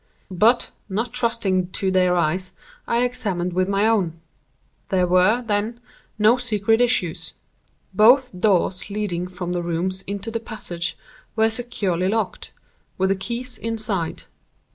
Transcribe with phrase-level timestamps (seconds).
[0.31, 2.53] But, not trusting to their eyes,
[2.87, 4.19] I examined with my own.
[4.89, 5.79] There were, then,
[6.17, 7.33] no secret issues.
[7.93, 10.97] Both doors leading from the rooms into the passage
[11.35, 12.51] were securely locked,
[12.97, 14.23] with the keys inside.